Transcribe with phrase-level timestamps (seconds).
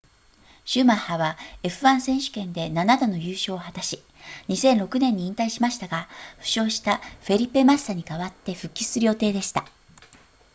[0.65, 4.01] シューマッハは f1 選手権で7度の優勝を果たし
[4.47, 6.07] 2006年に引退しましたが
[6.39, 9.63] 負傷したフェリペマッサに代わって復帰する予定でした